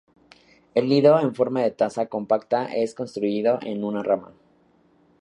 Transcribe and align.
El 0.73 0.89
nido 0.89 1.19
en 1.19 1.35
forma 1.35 1.61
de 1.61 1.69
taza 1.69 2.07
compacta 2.07 2.65
es 2.65 2.95
construido 2.95 3.59
en 3.61 3.83
una 3.83 4.01
rama. 4.01 4.33